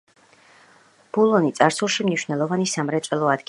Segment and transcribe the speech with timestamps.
[1.17, 3.39] ბულონი წარსულში მნიშვნელოვანი სამრეწველო ადგილი იყო.